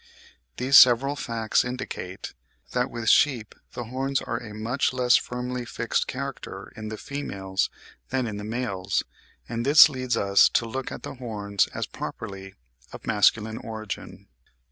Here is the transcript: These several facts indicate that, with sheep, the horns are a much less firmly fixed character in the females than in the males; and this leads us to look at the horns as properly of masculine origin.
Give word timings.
These 0.57 0.77
several 0.77 1.15
facts 1.15 1.63
indicate 1.63 2.33
that, 2.71 2.89
with 2.89 3.07
sheep, 3.07 3.53
the 3.73 3.83
horns 3.83 4.19
are 4.19 4.39
a 4.39 4.51
much 4.51 4.93
less 4.93 5.15
firmly 5.15 5.63
fixed 5.63 6.07
character 6.07 6.73
in 6.75 6.87
the 6.89 6.97
females 6.97 7.69
than 8.09 8.25
in 8.25 8.37
the 8.37 8.43
males; 8.43 9.03
and 9.47 9.63
this 9.63 9.89
leads 9.89 10.17
us 10.17 10.49
to 10.49 10.65
look 10.65 10.91
at 10.91 11.03
the 11.03 11.13
horns 11.21 11.67
as 11.75 11.85
properly 11.85 12.55
of 12.91 13.05
masculine 13.05 13.59
origin. 13.59 14.27